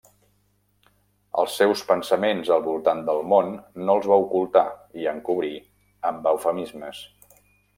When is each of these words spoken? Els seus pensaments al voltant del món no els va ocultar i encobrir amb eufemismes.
Els 1.41 1.57
seus 1.59 1.83
pensaments 1.89 2.49
al 2.57 2.65
voltant 2.69 3.03
del 3.11 3.21
món 3.33 3.53
no 3.83 3.99
els 3.99 4.09
va 4.13 4.19
ocultar 4.27 4.67
i 5.03 5.07
encobrir 5.13 5.53
amb 6.13 6.31
eufemismes. 6.33 7.05